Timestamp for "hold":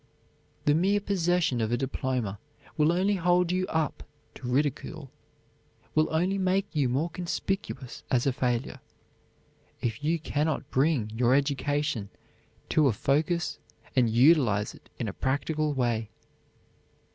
3.17-3.51